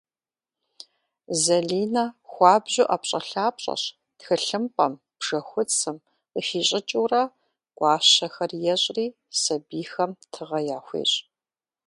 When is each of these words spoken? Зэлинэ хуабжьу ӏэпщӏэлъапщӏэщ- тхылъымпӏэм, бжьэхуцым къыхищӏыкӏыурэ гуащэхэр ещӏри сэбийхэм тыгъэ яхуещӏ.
Зэлинэ 1.41 2.05
хуабжьу 2.31 2.85
ӏэпщӏэлъапщӏэщ- 2.87 3.83
тхылъымпӏэм, 4.17 4.93
бжьэхуцым 5.19 5.97
къыхищӏыкӏыурэ 6.31 7.23
гуащэхэр 7.77 8.51
ещӏри 8.73 9.05
сэбийхэм 9.39 10.11
тыгъэ 10.31 10.59
яхуещӏ. 10.77 11.17